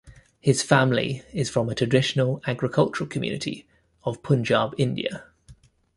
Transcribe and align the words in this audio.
His 0.39 0.63
family 0.63 1.21
is 1.31 1.51
from 1.51 1.69
a 1.69 1.75
traditional 1.75 2.41
agricultural 2.47 3.07
community 3.07 3.67
of 4.03 4.23
Punjab, 4.23 4.73
India. 4.79 5.25